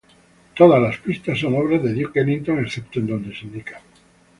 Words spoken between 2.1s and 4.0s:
Ellington excepto en donde se indica.